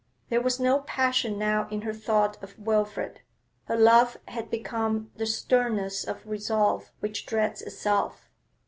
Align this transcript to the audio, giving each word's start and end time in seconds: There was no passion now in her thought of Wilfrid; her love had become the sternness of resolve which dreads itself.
There 0.29 0.41
was 0.41 0.59
no 0.59 0.79
passion 0.79 1.37
now 1.37 1.67
in 1.69 1.81
her 1.81 1.93
thought 1.93 2.41
of 2.41 2.57
Wilfrid; 2.57 3.21
her 3.65 3.77
love 3.77 4.17
had 4.29 4.49
become 4.49 5.11
the 5.17 5.27
sternness 5.27 6.05
of 6.05 6.25
resolve 6.25 6.91
which 7.01 7.27
dreads 7.27 7.61
itself. 7.61 8.27